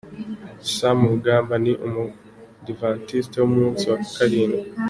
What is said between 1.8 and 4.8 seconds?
umudivantisti w’umunsi wa Karindwi.